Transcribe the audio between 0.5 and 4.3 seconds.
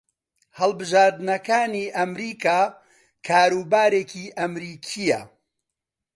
هەڵبژارنەکانی ئەمریکا کاروبارێکی